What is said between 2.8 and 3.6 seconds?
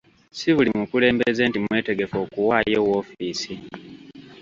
woofiisi.